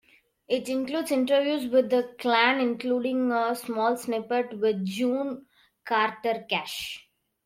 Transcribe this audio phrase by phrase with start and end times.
[0.47, 5.45] It includes interviews with the clan including a small snippet with June
[5.85, 7.07] Carter Cash.